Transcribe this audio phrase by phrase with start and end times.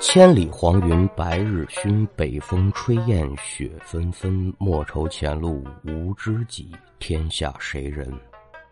[0.00, 4.54] 千里黄云白日曛，北风吹雁雪纷纷。
[4.56, 8.08] 莫愁前路无知己，天下谁人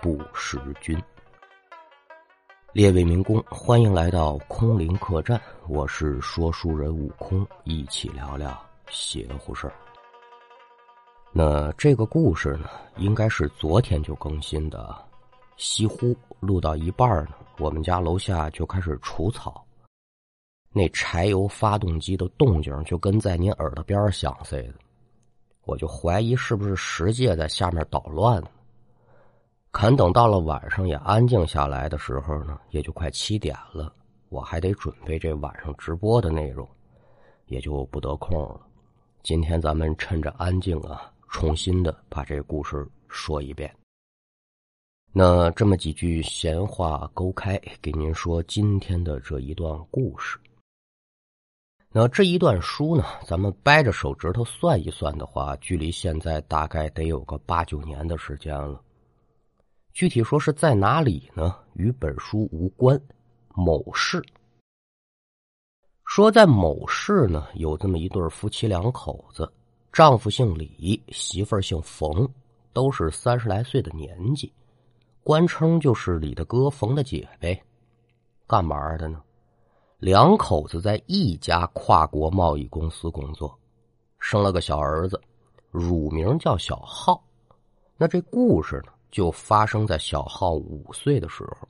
[0.01, 0.97] 不识君？
[2.73, 8.57] 列位民工，欢迎来到空灵客栈，我是说书人悟空，一起聊聊
[8.89, 9.73] 邪乎事儿。
[11.33, 14.95] 那这个故事呢，应该是昨天就更新的。
[15.57, 19.66] 西湖录到一半呢，我们家楼下就开始除草。
[20.73, 24.75] 那柴油发动机的动静就跟在您耳朵边响似的，
[25.65, 28.49] 我就怀疑是不是石界在下面捣乱呢。
[29.71, 33.93] 可等到了晚上也安静下来的时候呢，也就快七点了，
[34.29, 36.67] 我还得准备这晚上直播的内容，
[37.47, 38.61] 也就不得空了。
[39.23, 43.75] 今天咱们趁着安静啊，重新的把这故事说一遍。
[45.13, 50.39] 那这么几句闲话勾开，给您说今天的这一段故事。
[51.99, 58.79] 那这一段书呢，咱们掰着手指头算一算的话，距离现在大概得有个八九年的时间了。
[59.95, 61.57] 具体说是在哪里呢？
[61.73, 63.01] 与本书无关。
[63.55, 64.23] 某市，
[66.05, 69.51] 说在某市呢，有这么一对夫妻两口子，
[69.91, 72.31] 丈夫姓李，媳妇儿姓冯，
[72.75, 74.53] 都是三十来岁的年纪，
[75.23, 77.59] 官称就是李的哥，冯的姐呗。
[78.47, 79.23] 干嘛的呢？
[79.99, 83.59] 两口子在一家跨国贸易公司工作，
[84.19, 85.19] 生了个小儿子，
[85.71, 87.23] 乳名叫小浩。
[87.97, 91.67] 那这故事呢，就发生在小浩五岁的时候。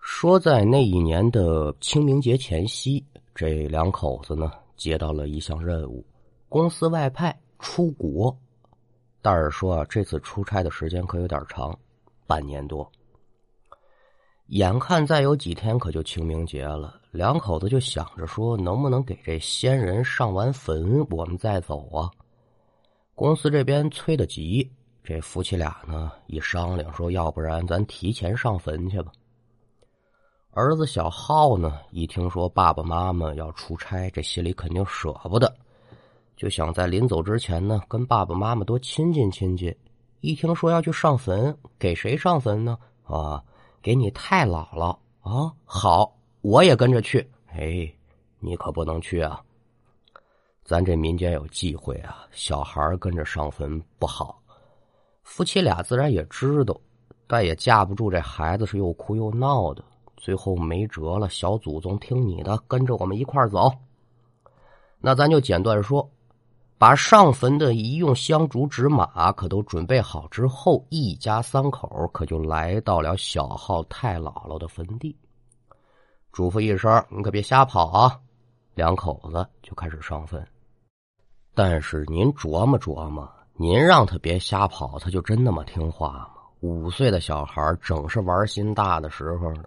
[0.00, 6.04] 说在那一年的清明节前夕，这两口子呢接到了一项任务，
[6.48, 8.36] 公司外派出国。
[9.22, 11.76] 但是说啊这次出差的时间可有点长，
[12.26, 12.90] 半年多。
[14.48, 17.00] 眼看再有几天，可就清明节了。
[17.10, 22.10] 两口子就想着说，能不能给这先人上完坟，我们再走啊？
[23.14, 24.70] 公司这边催得急，
[25.02, 29.10] 这夫妻俩呢一商量，说要不然咱提前上坟去吧。
[30.52, 35.52] 儿子小浩呢，一听说爸爸妈妈要出差，这心里肯定舍不得，
[36.36, 39.74] 就想在临走之前呢，跟爸爸妈妈多亲近亲近。
[40.20, 42.78] 一听说要去上坟，给谁上坟呢？
[43.02, 43.42] 啊？
[43.86, 45.54] 给你太姥姥啊！
[45.64, 47.24] 好，我也跟着去。
[47.52, 47.88] 哎，
[48.40, 49.40] 你可不能去啊！
[50.64, 54.42] 咱这民间有忌讳啊，小孩跟着上坟不好。
[55.22, 56.76] 夫妻俩自然也知道，
[57.28, 59.84] 但也架不住这孩子是又哭又闹的。
[60.16, 63.72] 最后没辙了，小祖宗听你的，跟着我们一块走。
[64.98, 66.10] 那咱就简短说。
[66.78, 75.16] 把上坟的一用香烛纸马可都准备好之后，一家三口可就来到了小浩太姥姥的坟地，
[76.32, 78.20] 嘱咐一声：“你可别瞎跑啊！”
[78.76, 80.46] 两口子就开始上坟。
[81.54, 86.28] 但是您琢磨琢磨，您让他别瞎跑，他就真那么听话吗？
[86.60, 89.64] 五岁的小孩整是玩心大的时候呢，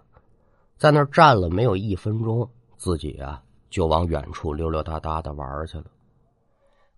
[0.76, 5.86] 在那站了没有一分钟，自己啊就往远处溜溜达达的玩去了。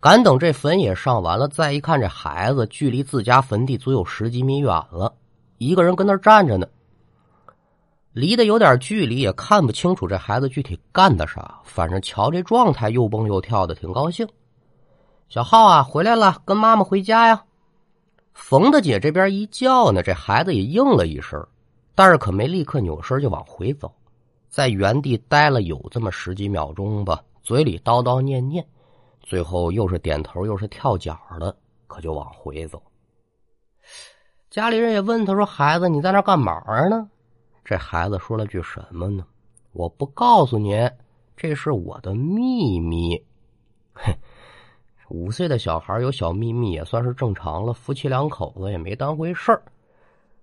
[0.02, 5.14] 赶等这坟也上完了，再一看，这孩子距离自家坟地足有十几米远了，
[5.58, 6.66] 一个人跟那站着呢，
[8.12, 11.60] 离得有点距离，也看不清楚这孩子具体干的啥。
[11.62, 14.26] 反正瞧这状态，又蹦又跳的，挺高兴。
[15.28, 17.44] 小浩啊，回来了，跟妈妈回家呀。
[18.34, 21.46] 冯大姐这边一叫呢，这孩子也应了一声，
[21.94, 23.94] 但是可没立刻扭身就往回走，
[24.48, 28.66] 在原地待了有这么十几秒钟吧，嘴里叨叨念念。
[29.22, 31.56] 最后又是点头又是跳脚的，
[31.86, 32.82] 可就往回走。
[34.50, 37.08] 家里人也问他说：“孩子，你在那干嘛呢？”
[37.64, 39.24] 这孩子说了句什么呢
[39.72, 40.90] ？“我不告诉您，
[41.36, 43.16] 这是我的秘密。”
[43.94, 44.14] 嘿，
[45.08, 47.72] 五岁的小孩有小秘密也算是正常了。
[47.72, 49.62] 夫妻两口子也没当回事儿，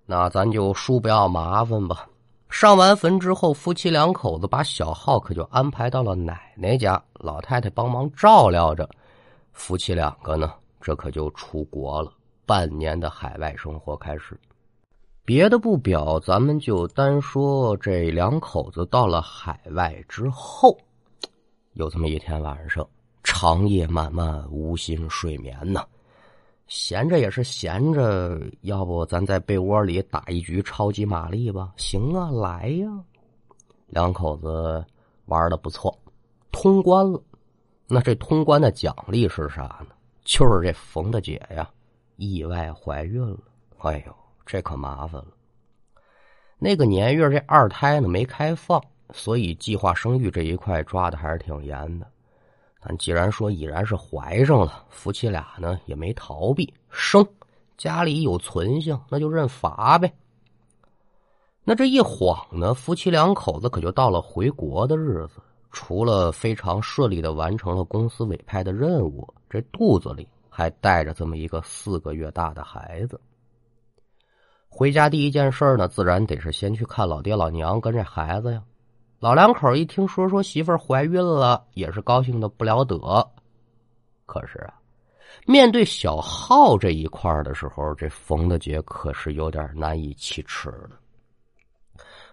[0.06, 2.08] 那咱就叔不要麻烦吧。
[2.50, 8.88] 上完坟之后，夫妻两口子把小浩可就安排到了奶奶家，老太太帮忙照料着。
[9.52, 12.12] 夫妻两个呢，这可就出国了，
[12.44, 14.38] 半年的海外生活开始。
[15.24, 20.76] 别的不表，咱们就单说这两口子到了海外之后，
[21.74, 22.86] 有这么一天晚上，
[23.22, 25.84] 长夜漫漫，无心睡眠呢。
[26.70, 31.72] 闲着也是闲着，要不咱在被窝里打一局超级玛丽吧？
[31.76, 32.88] 行啊，来呀！
[33.88, 34.84] 两口子
[35.24, 35.92] 玩的不错，
[36.52, 37.20] 通关了。
[37.88, 39.88] 那这通关的奖励是啥呢？
[40.24, 41.68] 就是这冯大姐呀，
[42.14, 43.38] 意外怀孕了。
[43.78, 44.14] 哎呦，
[44.46, 45.28] 这可麻烦了。
[46.56, 48.80] 那个年月，这二胎呢没开放，
[49.12, 52.06] 所以计划生育这一块抓的还是挺严的。
[52.80, 57.26] 但既然说已然是怀上了，夫妻俩呢也没逃避生，
[57.76, 60.12] 家里有存性，那就认罚呗。
[61.62, 65.42] 那这一晃呢，夫妻两口子可就到了回国的日子。
[65.72, 73.20] 除了非常顺利的完成了公司委派的任务，这肚子里还带着这么一个四个月大的孩子。
[74.68, 78.60] 回家第一件事呢，自然得是先去看老爹老娘跟这孩子呀。
[79.20, 82.96] 老两口一听说说媳妇儿怀孕了，也是高兴的不了得。
[84.24, 84.72] 可是啊，
[85.44, 90.92] 面对小浩这一块的时候，这冯大姐可是有点难以启齿了。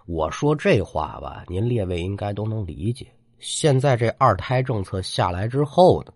[0.05, 3.05] 我说这话吧，您列位应该都能理解。
[3.37, 6.13] 现在这二胎政策下来之后呢，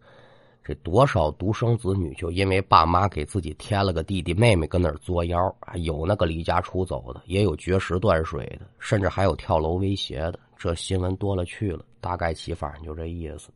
[0.64, 10.40] 这多少独生子女就因为爸妈给自己添了个弟弟妹妹跟那儿作妖，有那个离家出走的，也有绝食断水的，甚至还有跳楼威胁的。
[10.62, 13.50] 这新闻多了去了，大概其反正就这意思。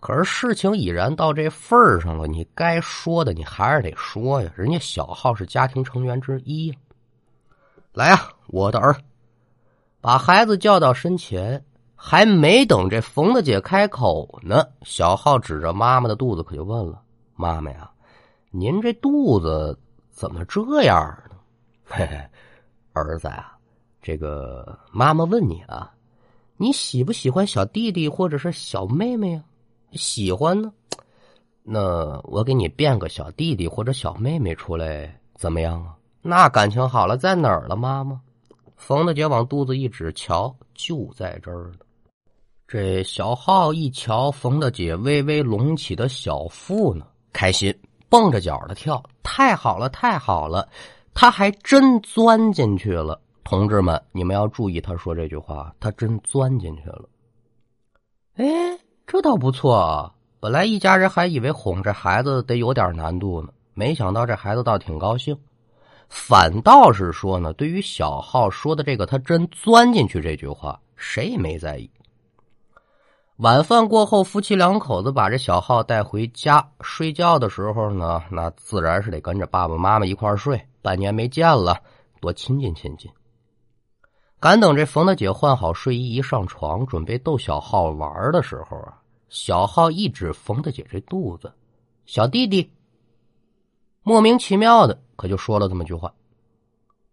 [0.00, 4.52] 可是事情已然到这份儿上了，你该说的你还是得说呀。
[4.54, 6.76] 人家小浩是家庭成员之一呀。
[7.92, 8.94] 来呀，我的儿，
[10.02, 11.64] 把孩子叫到身前。
[11.98, 17.02] 还没等这冯大姐开口呢，小浩指着妈妈的肚子可就问了
[17.34, 17.90] ：“妈妈呀，
[18.50, 19.78] 您这肚子
[20.10, 20.94] 怎么这样
[21.30, 21.36] 呢？”
[21.88, 22.20] 嘿嘿，
[22.92, 23.55] 儿子呀。
[24.06, 25.92] 这个妈妈问你啊，
[26.56, 29.42] 你喜不喜欢小弟弟或者是小妹妹呀？
[29.94, 30.72] 喜欢呢，
[31.64, 35.96] 那我给你变个小弟弟或者小妹妹出来怎么样啊？
[36.22, 37.74] 那感情好了，在哪儿了？
[37.74, 38.20] 妈妈，
[38.76, 41.72] 冯大姐往肚子一指，瞧，就在这儿了。
[42.68, 47.76] 这小浩一瞧冯大姐微微隆起的小腹呢，开心，
[48.08, 50.68] 蹦着脚的跳，太好了，太好了，
[51.12, 53.20] 他还真钻进去了。
[53.48, 57.08] 同志们，你们要注意，他说这句话，他真钻进去了。
[58.34, 58.44] 哎，
[59.06, 60.12] 这倒不错啊。
[60.40, 65.38] 本来一家人还以为哄这孩子得有点难度呢，没想到这孩子倒挺高兴，
[66.08, 71.88] 反倒是说呢，对于小浩说的这个“他真钻进去”这句话，谁也没在意。
[73.36, 80.60] 晚饭过后，夫妻两口子把这小浩带回家睡觉的时候呢，那自然是得跟着爸爸妈妈一块睡。
[80.82, 81.80] 半年没见了，
[82.20, 83.08] 多亲近亲近。
[84.38, 91.52] 赶等这冯大姐换好睡衣，一上床准备逗小浩玩的时候啊，小浩一指冯大姐这肚子，
[92.04, 92.70] 小弟弟，
[94.02, 96.12] 莫名其妙的可就说了这么句话，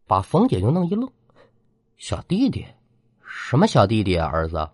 [0.05, 1.09] 把冯姐就弄一愣。
[1.97, 2.65] 小弟弟，
[3.25, 4.27] 什么小弟弟啊？
[4.27, 4.69] 儿子，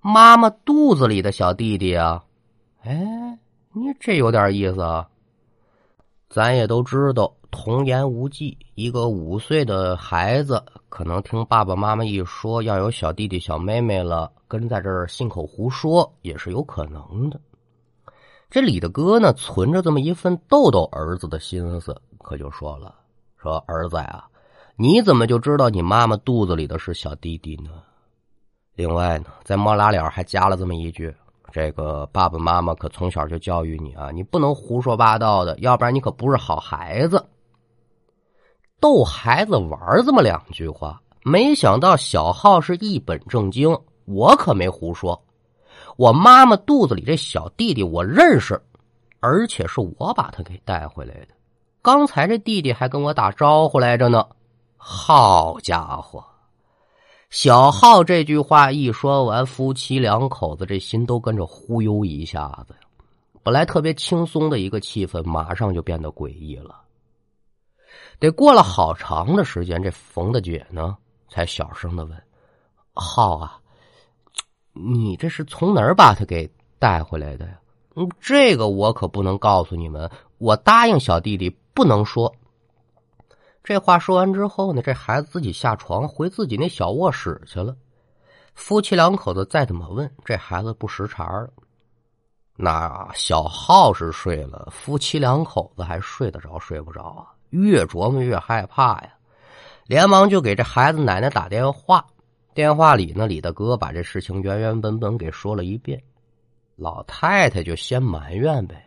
[0.00, 2.24] 妈妈肚子里的小弟弟啊？
[2.82, 3.38] 哎，
[3.72, 5.08] 你这有点意思啊。
[6.30, 7.34] 咱也都知道。
[7.50, 17.40] 童言无忌，一个五岁的孩子可能听爸爸妈妈一说要有小弟弟小妹妹了，跟在这儿信口胡说也是有可能的。
[18.50, 22.94] 这李大哥呢，存着这么一份逗逗儿子的心思，可就说了
[23.36, 24.24] ：“说儿子呀，
[24.76, 27.70] 你怎么就知道你妈妈肚子里的是小弟弟呢？
[28.74, 31.14] 另外呢，在摸拉脸还加了这么一句。”
[31.50, 37.24] 这个爸爸妈妈可从小就教育你啊，你不能胡说八道的，要不然你可不是好孩子。
[38.80, 43.76] 逗孩子玩这么两句话，没想到小浩是一本正经。
[44.04, 45.20] 我可没胡说，
[45.96, 48.58] 我妈妈肚子里这小弟弟我认识，
[49.20, 51.28] 而且是我把他给带回来的。
[51.82, 54.26] 刚才这弟弟还跟我打招呼来着呢。
[54.76, 56.24] 好家伙，
[57.30, 62.74] 小浩这句话一说完，夫妻两口子这心都跟着忽悠一下子。
[63.42, 66.76] 本来特别轻松的一个气氛，马上就变得诡异了。
[68.18, 70.96] 得过了好长的时间，这冯大姐呢
[71.28, 72.22] 才小声的问
[72.94, 73.58] ：“浩啊，
[74.72, 77.58] 你这是从哪儿把他给带回来的呀
[77.96, 82.34] ？”“嗯，这个我可不能告诉你们，我答应小弟弟不能说。”
[83.64, 87.76] 这话说完之后呢，这孩子自己下床回自己那小卧室去了。
[88.54, 91.50] 夫妻两口子再怎么问，这孩子不识茬儿。
[92.56, 97.30] 那小浩是睡了，夫妻两口子还睡得着睡不着啊？
[97.50, 99.14] 越琢磨越害怕呀，
[99.86, 102.04] 连忙就给这孩子奶奶打电话。
[102.54, 106.02] 电话里呢，李大哥把这事情原原本本给说了一遍。
[106.74, 108.84] 老太太就先埋怨呗：“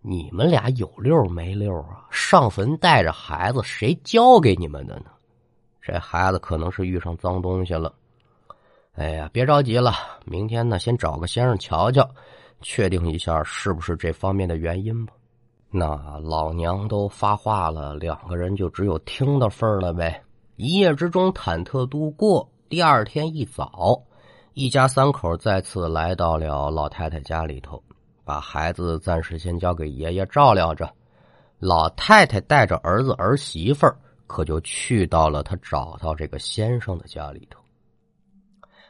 [0.00, 2.06] 你们俩有溜没溜啊？
[2.10, 5.06] 上坟带着孩子，谁教给你们的呢？
[5.80, 7.92] 这孩子可能是遇上脏东西了。
[8.94, 12.08] 哎呀，别着急了，明天呢，先找个先生瞧瞧，
[12.60, 15.14] 确定一下是不是这方面的原因吧。”
[15.70, 20.22] 那老娘都发话了，两个人就只有听的份儿了呗。
[20.56, 24.02] 一夜之中忐忑度过，第二天一早，
[24.54, 27.82] 一家三口再次来到了老太太家里头，
[28.24, 30.90] 把孩子暂时先交给爷爷照料着。
[31.58, 33.94] 老太太带着儿子儿媳妇儿，
[34.26, 37.60] 可就去到了他找到这个先生的家里头。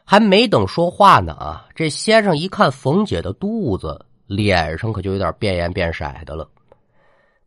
[0.05, 6.47] 还没等说话呢啊，这先生一看冯姐的肚子，脸上可就有点变颜变色的了。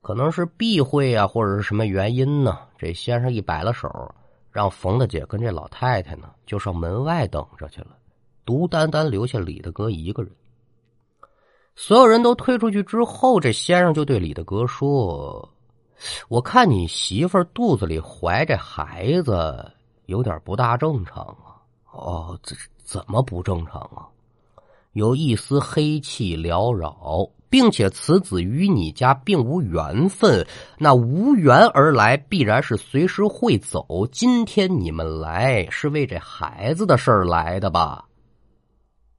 [0.02, 2.58] 可能是避讳啊，或者是什么原因呢？
[2.76, 3.88] 这先生一摆了手。
[4.50, 7.96] 让冯大姐跟这老太太呢，就上门外等着去了，
[8.44, 10.30] 独单单留下李大哥一个人。
[11.74, 15.48] 所有人都退出去之后，这先生就对李大哥说
[16.28, 19.72] ：“我看你媳妇肚子里怀着孩子，
[20.04, 21.56] 有点不大正常啊。
[21.90, 22.54] 哦，这
[22.84, 24.04] 怎么不正常啊？
[24.92, 30.46] 有一丝黑气缭绕。”并且此子与你家并无缘分，
[30.78, 34.08] 那无缘而来必然是随时会走。
[34.10, 38.06] 今天你们来是为这孩子的事儿来的吧？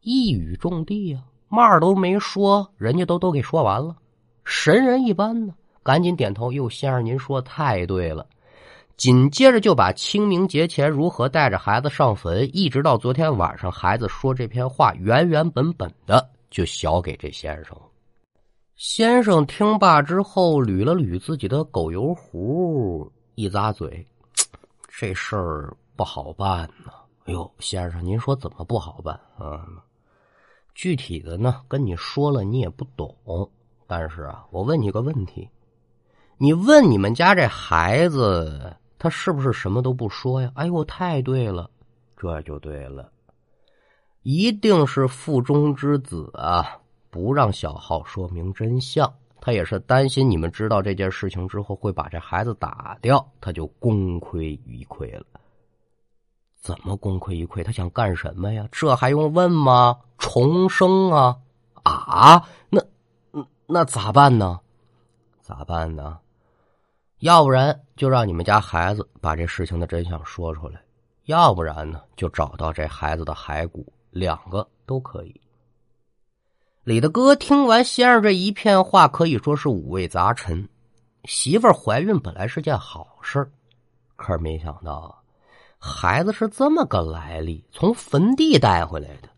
[0.02, 3.98] 一语中的呀，嘛都没说，人家都都给说完了，
[4.44, 5.54] 神人一般呢，
[5.84, 6.52] 赶紧点头。
[6.52, 8.26] 哟，先生您说太对了。
[8.96, 17.76] 紧接着就把清明节前如何带着孩子上坟，一直到昨天晚上孩子说这篇话，原原本本的就小给这先生。
[18.76, 24.06] 先生听罢之后，捋了捋自己的狗油胡，一咂嘴
[24.88, 26.92] ：“这事儿不好办呢。”
[27.26, 29.66] 哎呦，先生，您说怎么不好办啊？
[30.76, 33.16] 具体的呢，跟你说了你也不懂。
[33.88, 35.50] 但是啊，我问你个问题：
[36.38, 40.50] 你问你们家这孩子，他是不是什么都不说呀？
[40.56, 41.70] 哎呦，太对了，
[42.16, 43.12] 这就对了，
[44.22, 46.80] 一定是腹中之子啊！
[47.10, 55.26] 不让小浩说明真相，他也是担心你们知道这件事情之后会把这孩子打掉，他就功亏一篑了。
[56.62, 57.62] 怎么功亏一篑？
[57.62, 58.66] 他想干什么呀？
[58.72, 60.00] 这还用问吗？
[60.18, 61.38] 重生啊！
[61.84, 62.82] 啊，那
[63.68, 64.62] 那咋办呢？
[65.42, 66.20] 咋办呢？
[67.24, 70.82] 要不然就让你们家孩子把这事情的真相说出来，
[71.24, 75.40] 要不然呢就找到这孩子的骸骨，两个都可以。
[76.84, 80.68] 李大哥听完先生这一片话，可以说是五味杂陈。
[81.24, 83.50] 媳妇儿怀孕本来是件好事
[84.18, 85.24] 可是没想到
[85.80, 89.30] 孩子是这么个来历，从坟地带回来的。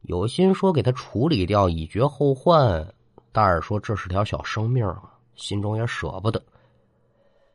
[0.00, 2.94] 有心说给他处理掉，以绝后患，
[3.30, 5.02] 但是说这是条小生命啊，
[5.34, 6.42] 心中也舍不得。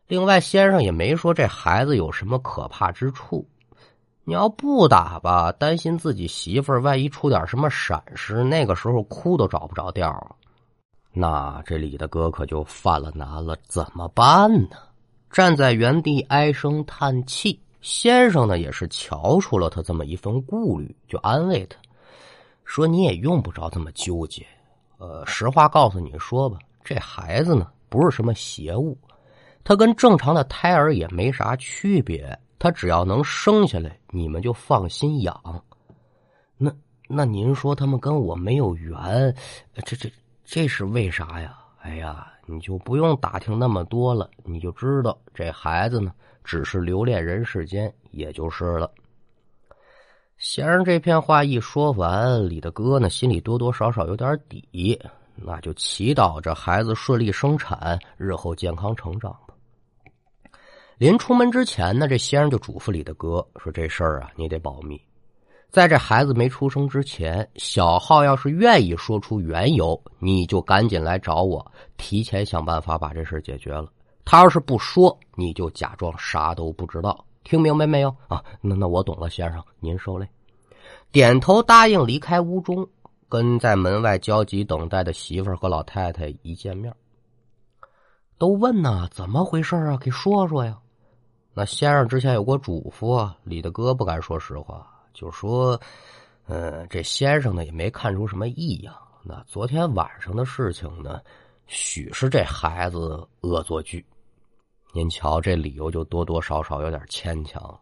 [0.10, 3.48] 另外，先生也没说这孩子有什么可怕之处。
[4.24, 10.36] 你要不打吧，担心自己媳妇儿万一出点什么闪失，那个时候哭都找不着调
[11.14, 14.78] 那这李大哥可就犯了难了，怎么办呢？
[15.30, 17.62] 站在原地唉声叹气。
[17.82, 21.78] 先生呢，也是瞧出了他这么一份顾虑，就安慰他
[22.66, 24.44] 说：“你也用不着这么纠结。
[24.98, 28.98] 呃，实话告诉你说吧，这孩子呢，不是什么邪物，
[29.64, 35.64] 他跟正常的胎儿也没啥区别。”他只要能生下来，你们就放心养。
[36.58, 36.70] 那
[37.08, 39.34] 那您说他们跟我没有缘，
[39.86, 40.12] 这这
[40.44, 41.58] 这是为啥呀？
[41.80, 46.12] 哎呀，你就不用打听那么多了，你就知道这孩子呢，
[46.44, 48.92] 只是留恋人世间，也就是了。
[50.38, 55.02] 先生这片话一说完，李大哥呢心里多多少少有点底，
[55.36, 59.34] 那就祈祷着孩子顺利生产，日后健康成长。
[61.00, 65.02] 临出门之前呢，这先生就嘱咐李大哥说：“这事儿啊，你得保密。
[65.70, 71.66] 在这孩子没出生之前，小浩要是愿意说出缘由，你就赶紧来找我，
[71.96, 73.90] 提前想办法把这事解决了。
[74.26, 77.26] 他要是不说，你就假装啥都不知道。
[77.46, 78.14] 听明白没有？
[78.28, 80.28] 啊，那那我懂了，先生，您受累。”
[81.14, 82.86] 点头答应，离开屋中，
[83.30, 86.94] 跟在门外焦急等待的媳妇儿和老太太一见面，
[88.38, 89.96] 都问呐：“怎么回事啊？
[89.96, 90.78] 给说说呀。”
[91.60, 95.78] 那先生之前有过嘱咐啊，李大哥不敢说实话，就说
[96.48, 98.96] ：“嗯，这先生呢也没看出什么异样。
[99.24, 101.20] 那昨天晚上的事情呢，
[101.68, 104.06] 许是这孩子恶作剧。
[104.94, 107.78] 您瞧，这理由就多多少少有点牵强。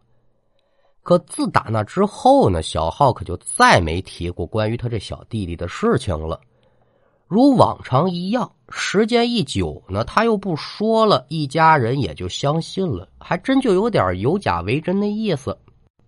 [1.04, 6.40] 可自打那之后呢，小浩可就再没提过关于他这小弟弟的事情了。”
[7.28, 15.56] 如往常一样，时间一久呢，他又不说了，一家人也就相信了，还真就有点有假为真的意思。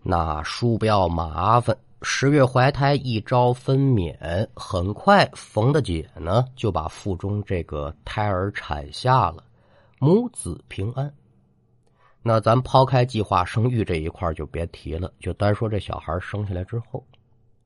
[0.03, 9.45] 那叔不要麻烦，十月怀胎，一朝分娩，很快冯大姐呢就把腹中这个胎儿产下了，
[9.99, 11.13] 母子平安。
[12.23, 17.05] 那咱抛开计划生育这一块就别提了，就单说这小孩生下来之后，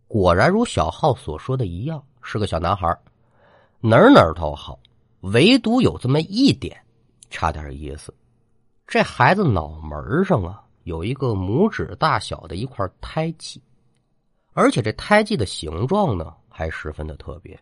[0.09, 2.97] 果然如小浩所说的一样，是个小男孩，
[3.87, 4.79] 哪儿哪儿都好，
[5.21, 6.75] 唯独有这么一点
[7.29, 8.15] 差点意思，
[8.87, 13.63] 这孩子脑门上啊有一个拇指大小的一块胎记，
[14.55, 17.61] 而且这胎记的形状呢还十分的特别。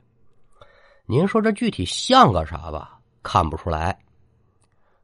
[1.07, 3.01] 您说这具体像个啥吧？
[3.25, 3.99] 看不出来。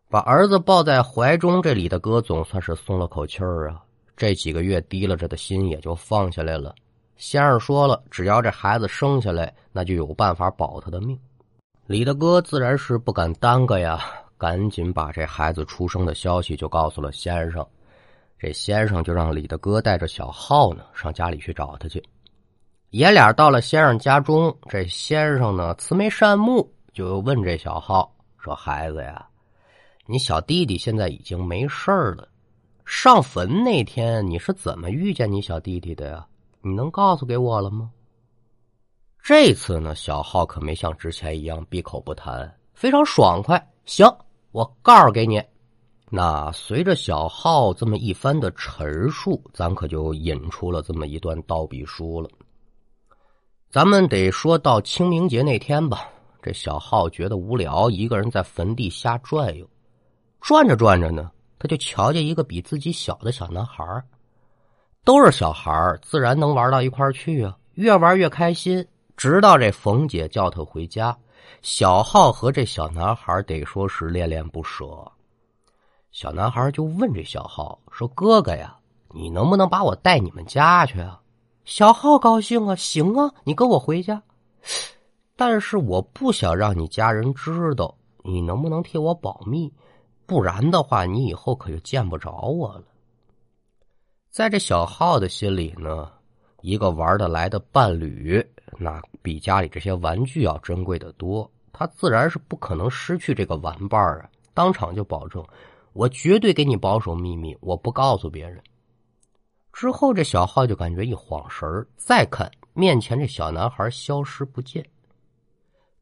[0.09, 3.83] 把儿子抱在怀中，这李大哥总算是松了口气儿啊！
[4.17, 6.73] 这几个月提拉着的心也就放下来了。
[7.19, 11.19] 先生说了，只要这孩子生下来，那就有办法保他的命。
[11.87, 14.01] 李大哥自然是不敢耽搁呀，
[14.39, 17.67] 赶紧把这孩子出生的消息就告诉了先生。
[18.39, 22.01] 这先生就让李大哥带着小浩呢上家里去找他去。
[22.91, 29.27] 爷俩到了先生家中，这先生呢慈眉善目，就问这小浩说：“孩子呀。”
[30.07, 32.29] 你小弟弟现在已经没事了，
[32.87, 36.25] 上坟那天你是怎么遇见你小弟弟的呀？
[36.61, 37.91] 你能告诉给我了吗？
[39.23, 43.63] 这次呢，小浩可没像之前一样闭口不谈，非常爽快。
[43.85, 44.07] 行，
[44.53, 45.43] 我告诉给你。
[46.11, 52.31] 那随着小浩这么一番的陈述，咱可就引出了这么一段倒笔书了。
[53.71, 56.09] 咱们得说到清明节那天吧，
[56.41, 59.69] 这小浩觉得无聊，一个人在坟地瞎转悠。
[60.41, 63.85] 转着转着呢，他就瞧见一个比自己小的小男孩
[65.09, 65.73] 都是小孩
[66.03, 67.57] 自然能玩到一块去啊。
[67.77, 68.87] 越玩越开心，
[69.17, 71.17] 直到这冯姐叫他回家，
[71.63, 74.85] 小浩和这小男孩得说是恋恋不舍。
[76.11, 78.77] 小男孩就问这小浩说：“哥哥呀，
[79.15, 81.19] 你能不能把我带你们家去啊？”
[81.65, 84.23] 小浩高兴啊，行啊，你跟我回家，
[85.37, 89.73] 但是我不想让你家人知道，你能不能替我保密？
[90.27, 92.83] 不然的话，你以后可就见不着我了。
[94.31, 96.11] 在这小浩的心里呢，
[96.61, 98.45] 一个玩得来的伴侣，
[98.79, 101.51] 那比家里这些玩具要珍贵的多。
[101.73, 104.29] 他自然是不可能失去这个玩伴啊！
[104.53, 105.45] 当场就保证，
[105.93, 108.63] 我绝对给你保守秘密，我不告诉别人。
[109.73, 114.85] 之后，这小浩就感觉一晃神再看面前这小男孩消失不见。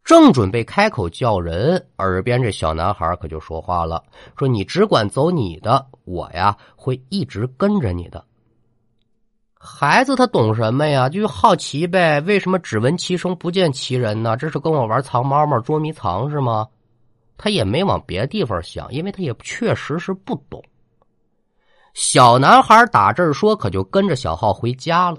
[0.06, 4.04] 正准备开口叫人，耳边这小男孩可就说话了
[4.38, 8.24] ：“说你只管走你的，我呀会一直跟着你的。”
[9.58, 11.08] 孩子他懂什么呀？
[11.08, 12.20] 就好奇呗。
[12.20, 14.36] 为什么只闻其声不见其人呢？
[14.36, 16.68] 这是跟我玩藏猫猫、捉迷藏是吗？
[17.36, 20.62] 他也没往别的地方想，因为他也确实是不懂。
[21.94, 25.18] 小男孩打这儿说，可就跟着小浩回家了。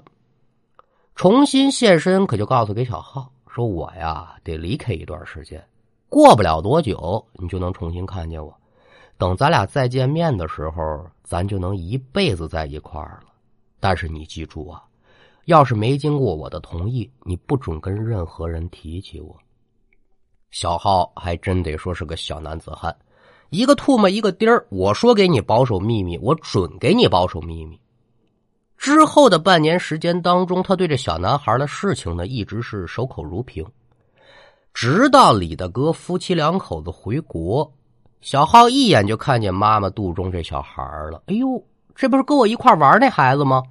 [1.14, 3.30] 重新现身，可就告诉给小浩。
[3.48, 5.64] 说我呀得离开一段时间，
[6.08, 8.54] 过不了多久你就能重新看见我。
[9.16, 13.32] 等咱俩再见面的时候，咱就能一辈子在一块儿了。
[13.80, 14.84] 但是你记住啊，
[15.46, 19.36] 要是没经过我的同意，你不准跟任何人提起我。
[20.50, 22.96] 小浩还真得说是个小男子汉，
[23.50, 24.66] 一个唾沫一个钉儿。
[24.70, 27.78] 我说给你保守秘密，我准给你保守秘密。
[28.78, 33.66] 之后的半年时间当中，他对这小男孩的事情呢，一直是守口如瓶。
[34.72, 37.70] 直到李大哥夫妻两口子回国，
[38.20, 41.20] 小浩一眼就看见妈妈肚中这小孩了。
[41.26, 41.60] 哎呦，
[41.96, 43.64] 这不是跟我一块玩那孩子吗？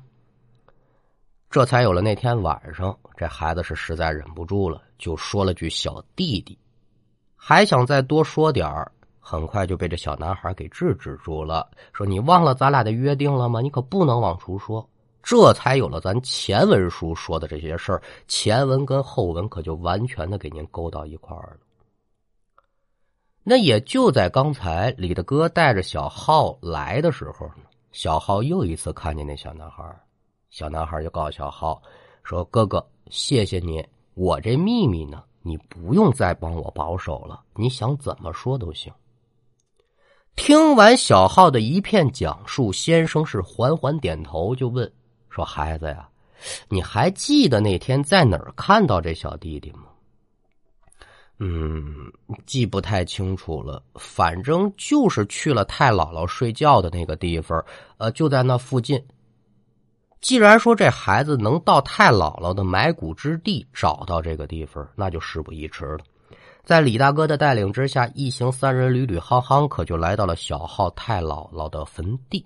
[1.49, 6.59] 这才有了那天晚上，这孩子是实在忍不住了，就说了句“小弟弟”，
[7.37, 8.91] 还想再多说点儿，
[9.21, 13.61] 很快就被这小男孩给制止住了，说：“你忘了咱俩的约定了吗？
[13.61, 14.85] 你可不能往出说。”
[15.29, 21.57] 这才有了咱前文书说的这些事儿，前文跟后文可就完全的给您勾到一块儿了。
[23.43, 27.45] 那也就在刚才，李大哥带着小浩来的时候，
[27.91, 29.83] 小浩又一次看见那小男孩
[30.49, 31.81] 小男孩就告诉小浩
[32.23, 38.93] 说：“哥哥，谢谢你，我这秘密呢，你不用再帮我保守了，你想怎么说都行。”
[40.37, 44.89] 听完小浩的一片讲述，先生是缓缓点头，就问。
[45.37, 46.09] 说孩子呀，
[46.67, 49.83] 你还记得那天在哪儿看到这小弟弟吗？
[51.37, 52.11] 嗯，
[52.47, 57.63] 记不太清楚了，反正就是去了太姥姥睡觉的那个地方，
[57.99, 58.99] 呃，就在那附近。
[60.21, 65.99] 既然说这孩子能到太姥姥的埋骨之地找到这个地方，那就事不宜迟了。
[66.63, 72.43] 在李大哥的带领之下，一行三人屡屡夯夯，可就来到了小号太姥姥的坟地。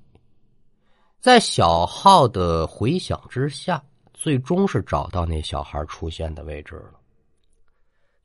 [1.21, 3.79] 在小浩的回想之下，
[4.11, 6.99] 最终是找到那小孩出现的位置了。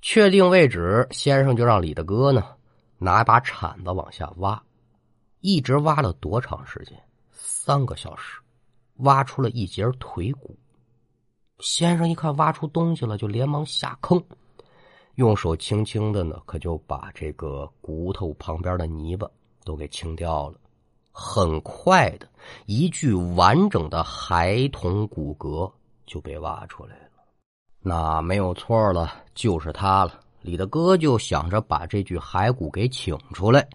[0.01, 2.43] 确定位置，先生就让李大哥呢
[2.97, 4.61] 拿把铲子往下挖。
[5.41, 6.99] 一直挖了多长时间？
[7.33, 8.41] 三个小时，
[9.01, 10.57] 挖出了一截腿骨。
[11.59, 14.25] 先生一看挖出东西了，就连忙下坑，
[15.17, 19.29] 用手轻轻的呢，可就把这个骨头旁边的泥巴
[19.65, 20.59] 都给清掉了。
[21.19, 22.29] 很快的，
[22.67, 25.73] 一具完整的孩童骨骼
[26.05, 27.25] 就被挖出来了。
[27.81, 30.21] 那没有错了，就是他了。
[30.43, 33.67] 李大哥就想着把这具骸骨给请出来，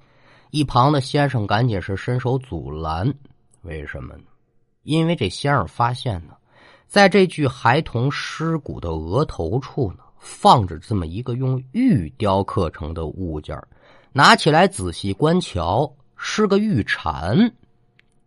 [0.51, 3.11] 一旁的先生赶紧是伸手阻拦。
[3.63, 4.25] 为什么呢？
[4.83, 6.35] 因为这先生发现呢，
[6.85, 13.59] 在这具孩童尸骨的额头处呢，放着这么一个用玉雕刻成的物件
[14.13, 15.91] 拿起来仔细观瞧。
[16.23, 17.51] 是个玉蝉，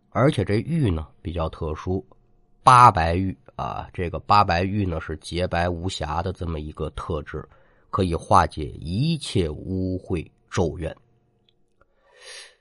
[0.09, 2.05] 而且这玉呢比较特殊，
[2.61, 7.47] 八白玉啊，这个八白玉呢是洁白无瑕的这么一个特质，
[7.89, 10.93] 可以化解一切污秽咒怨。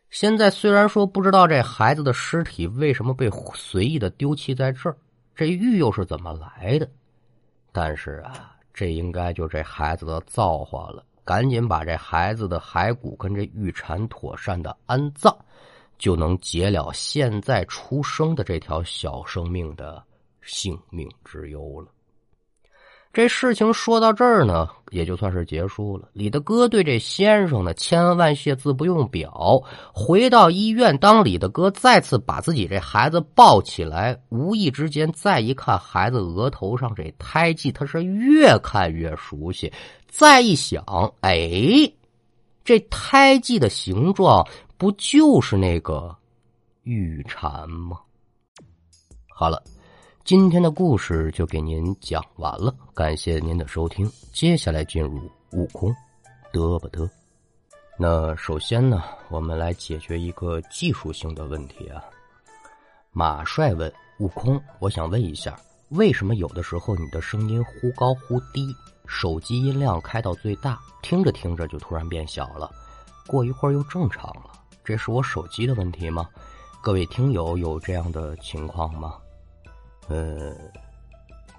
[0.08, 4.96] 现在虽然说不知道这孩子的尸体为什么被随意的丢弃在这儿，
[5.34, 6.88] 这玉又是怎么来的，
[7.72, 11.04] 但是啊，这应该就这孩子的造化了。
[11.24, 15.34] 赶紧把这孩子的骸骨跟这玉蝉妥善的安葬，
[15.98, 20.02] 就能解了现在出生的这条小生命的
[20.42, 21.88] 性命之忧了。
[23.12, 26.08] 这事情说到这儿呢，也就算是结束了。
[26.12, 29.62] 李大哥对这先生呢，千恩万谢自不用表。
[29.92, 39.72] 回到医院，当李大哥再次把自己这孩子抱起来，无意之间再一看孩子额头上这胎记，他是越看越熟悉。
[40.16, 40.81] 再一想，
[41.22, 41.92] 哎，
[42.64, 44.46] 这胎记的形状
[44.77, 46.16] 不就是那个
[46.85, 47.98] 玉蝉吗？
[49.29, 49.61] 好了。
[50.24, 54.09] 今天的故事就给您讲完了，感谢您的收听。
[54.33, 55.92] 接下来进入悟空，
[56.53, 57.11] 得不得？
[57.98, 62.00] 那首先呢，我们来解决一个技术性的问题啊。
[63.11, 68.72] 马帅问悟空：“我想问一下，为什么有的时候你的声音忽高忽低，
[69.06, 72.70] 手机音量开到最大，听着听着就突然变小了，
[73.26, 74.50] 过一会儿又正常了？
[74.82, 76.28] 这是我手机的问题吗？
[76.82, 79.16] 各位听友有这样的情况吗？”
[80.08, 80.54] 呃，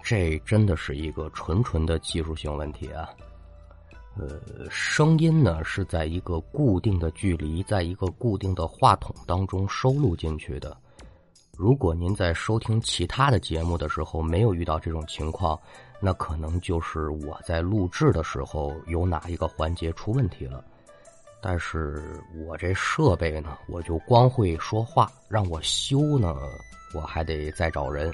[0.04, 3.10] 这真的是一个纯纯的技术性问题啊。
[4.18, 10.78] 呃，声音呢是在一个固定的距离，在一个固定的话筒当中收录进去的。
[11.58, 15.60] 如果您在收听其他的节目的时候没有遇到这种情况，
[16.00, 20.64] 那可能就是我在录制的时候有哪一个环节出问题了。
[21.42, 22.04] 但是
[22.48, 26.36] 我这设备呢，我就光会说话，让我修呢，
[26.94, 28.12] 我还得再找人。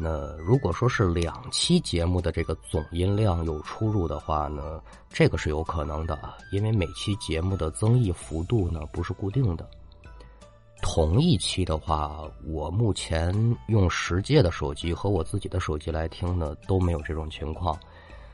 [0.00, 6.18] 那如果说是两期节目的这个总音量有出入的话呢，这个是有可能的，
[6.50, 9.68] 因为每期节目的增益幅度呢不是固定的。
[10.82, 13.34] 同一期的话，我目前
[13.68, 17.78] 用十届的手机和我自己的手机来听呢，都没有这种情况。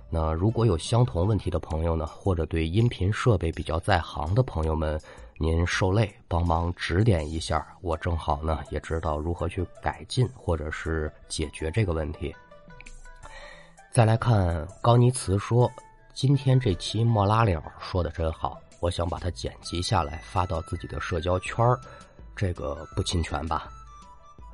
[0.09, 5.01] 那如果有相同问题的朋友呢，或者对音频设备比较在行的朋友们。
[5.43, 12.37] 您受累，帮忙指点一下，我正好呢也知道如何去改进或者是解决这个问题。
[13.91, 15.73] 再来看高尼茨说，
[16.13, 21.81] 今天这期莫拉了说的真好，我想把它剪辑下来发到自己的社交圈儿
[22.41, 23.71] 这个不侵权吧？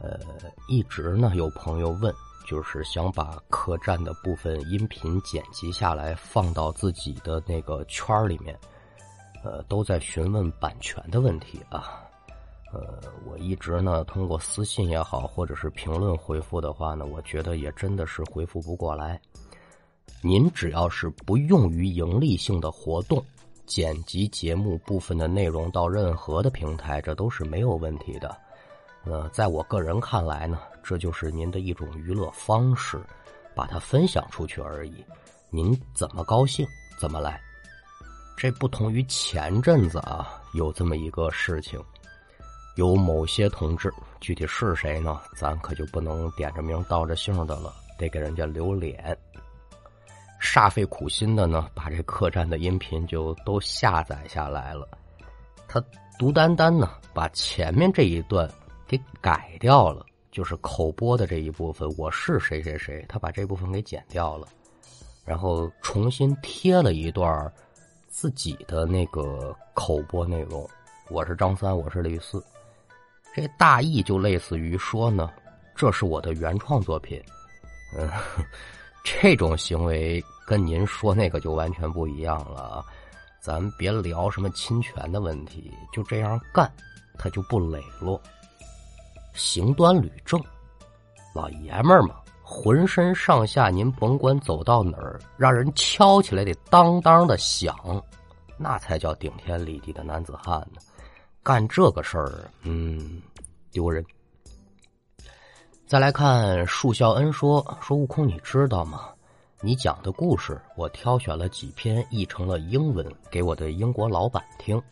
[0.03, 0.18] 呃，
[0.66, 2.12] 一直呢有朋友问，
[2.44, 8.59] 就是想把客栈的部分音频剪辑下来放到自己的那个圈里面。
[9.44, 12.03] 呃，都在询问版权的问题啊。
[12.72, 19.20] 呃，我一直呢通过私信也好，或者是评论回复的话呢，我觉得也真的是回复不过来。
[20.22, 23.25] 您只要是不用于盈利性的活动，
[23.66, 28.37] 剪辑节目部分的内容到任何的平台，这都是没有问题的。
[29.05, 33.00] 呃，在我个人看来呢，这就是您的一种娱乐方式，
[33.55, 35.05] 把它分享出去而已。
[35.50, 36.66] 您怎么高兴
[36.98, 37.40] 怎么来。
[38.37, 41.83] 这不同于前阵子啊，有这么一个事情，
[42.74, 45.20] 有某些同志，具体是谁呢？
[45.37, 49.16] 咱可就不能点着名道着姓的了，得给人家留脸。
[50.40, 54.88] 煞费苦心的呢，把这客栈的音频就都下载下来了。
[55.68, 55.83] 他
[56.18, 58.51] 独单单呢，把前面这一段
[58.87, 64.46] 给改掉了，就是口播的这一部分，我是谁谁谁，他把这部分给剪掉了，
[65.25, 67.53] 然后重新贴了一段。
[68.09, 70.66] 自己的那个口播内容，
[71.11, 72.42] 我是张三，我是李四，
[73.35, 75.31] 这大意就类似于说呢，
[75.75, 77.22] 这是我的原创作品，
[77.94, 78.09] 嗯，
[79.09, 82.85] 这种行为跟您说那个就完全不一样了，
[83.40, 86.69] 咱别聊什么侵权的问题，就这样干，
[87.16, 88.21] 他就不磊落。
[89.33, 90.42] 行端履正，
[91.33, 97.77] 老爷们儿嘛，浑身上下您甭管走到哪儿，让人敲起来得当当的响，
[98.59, 100.81] 那才叫顶天立地的男子汉呢。
[101.45, 103.23] 干这个事儿，嗯，
[103.71, 104.05] 丢人。
[105.87, 109.09] 再来看树孝恩说说悟空，你知道吗？
[109.61, 114.83] 你讲的故事，我挑选了几篇译成了英文给我的英国老板听。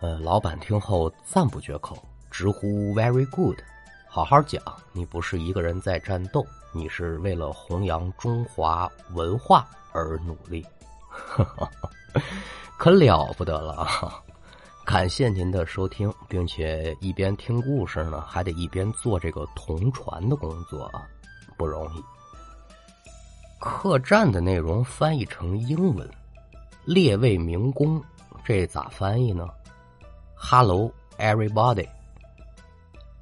[0.00, 1.98] 呃，老板听后赞不绝口，
[2.30, 3.58] 直呼 “very good”。
[4.08, 10.64] 好好讲，你不是一个人在战斗，你是为了弘扬中华文化而努力，
[12.78, 14.22] 可了不得了啊！
[14.90, 21.06] 感谢您的收听，并且一边听故事呢，还得一边做这个同传的工作啊，
[21.56, 22.02] 不容易。
[23.60, 26.10] 客栈的内容翻译成英文，
[26.84, 28.02] 列位民工，
[28.44, 29.48] 这咋翻译呢
[30.34, 31.86] ？Hello everybody，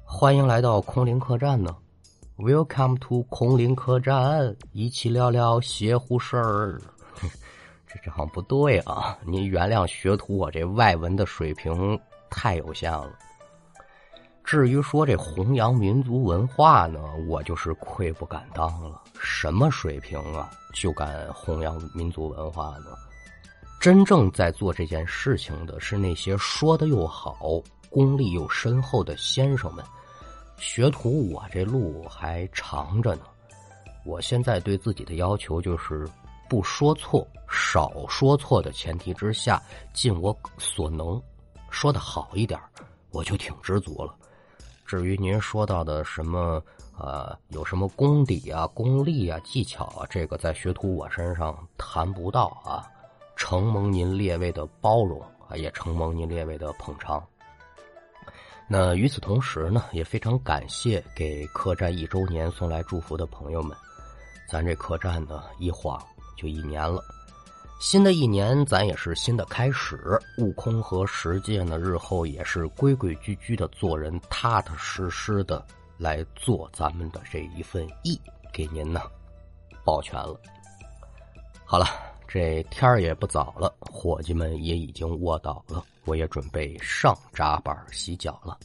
[0.03, 1.75] 欢迎来到空灵客栈呢。
[2.39, 6.81] Welcome to 空灵客栈，一起聊聊邪乎事儿。
[7.91, 9.17] 这这好像不对啊！
[9.25, 11.99] 您原谅学徒，我这外文的水平
[12.29, 13.11] 太有限了。
[14.43, 19.01] 至于说这弘扬民族文化呢，我就是愧不敢当了。
[19.19, 22.95] 什么水平啊，就敢弘扬民族文化呢？
[23.79, 29.83] 真正在做这件事情的是那些说的又好、功力又深厚的先生们。
[30.57, 33.21] 学徒，我这路还长着呢。
[34.05, 36.07] 我现在对自己的要求就是。
[36.49, 39.61] 不说错，少说错的前提之下，
[39.93, 41.21] 尽我所能
[41.69, 42.59] 说的好一点，
[43.11, 44.15] 我就挺知足了。
[44.85, 46.61] 至于您说到的什么
[46.97, 52.83] 呃，有什么功底啊、功力啊、技巧啊，这个在学徒我身上谈不到啊。
[53.35, 57.23] 承蒙您列位的包容啊，也承蒙您列位的捧场。
[58.67, 63.77] 那与此同时呢，也非常感谢给客栈一周年送来祝福的朋友们。
[64.47, 66.03] 咱这客栈呢，一晃。
[66.39, 67.03] 就一年了，
[67.81, 70.17] 新的一年咱也是新的开始。
[70.37, 75.65] 悟空和十戒呢，日后也是规规矩矩的做人，踏踏实实的
[75.97, 78.19] 来做咱们的这一份义，
[78.53, 79.01] 给您呢
[79.83, 80.39] 保全了。
[81.65, 81.85] 好了，
[82.27, 88.57] 这天儿也不早了，伙计们也已经卧倒了，我也准备上闸板洗脚了。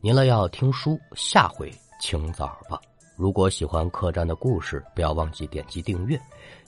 [0.00, 2.80] 您了要听书，下回请早吧。
[3.16, 6.20] 如果喜欢客栈的故事，不要忘记点击订阅，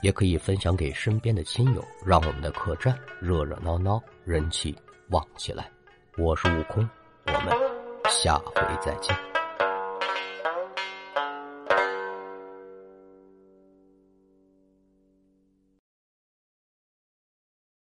[0.03, 4.77] 也可以分享给身边的亲友，让我们的客栈热热闹闹，人气
[5.09, 5.69] 旺起来。
[6.17, 6.89] 我是悟空，
[7.27, 7.57] 我们
[8.09, 9.34] 下回再见。